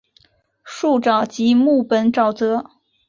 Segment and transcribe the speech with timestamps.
[0.63, 2.71] 树沼即木本沼泽。